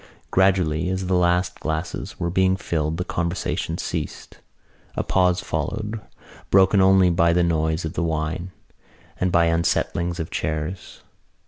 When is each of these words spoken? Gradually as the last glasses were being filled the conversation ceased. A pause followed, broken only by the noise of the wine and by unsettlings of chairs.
Gradually 0.31 0.89
as 0.89 1.05
the 1.05 1.13
last 1.15 1.59
glasses 1.59 2.19
were 2.19 2.31
being 2.31 2.57
filled 2.57 2.97
the 2.97 3.03
conversation 3.05 3.77
ceased. 3.77 4.39
A 4.95 5.03
pause 5.03 5.41
followed, 5.41 6.01
broken 6.49 6.81
only 6.81 7.11
by 7.11 7.33
the 7.33 7.43
noise 7.43 7.85
of 7.85 7.93
the 7.93 8.01
wine 8.01 8.49
and 9.19 9.31
by 9.31 9.45
unsettlings 9.45 10.19
of 10.19 10.31
chairs. 10.31 11.01